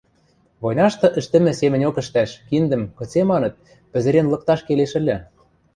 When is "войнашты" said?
0.61-1.07